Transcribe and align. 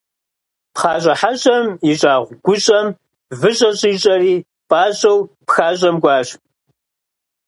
Пхъащӏэ 0.73 1.13
хьэщӏэм 1.19 1.67
ищӏа 1.89 2.13
гущӏэм 2.45 2.87
выщӏэ 3.39 3.69
щӏищӏэри, 3.79 4.33
пӏащӏэу 4.69 5.17
пхащӏэм 5.47 5.95
кӏуащ. 6.03 6.27